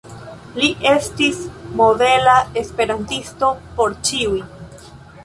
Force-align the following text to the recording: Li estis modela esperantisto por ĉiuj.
Li 0.59 0.67
estis 0.91 1.41
modela 1.81 2.33
esperantisto 2.63 3.51
por 3.77 3.95
ĉiuj. 4.11 4.41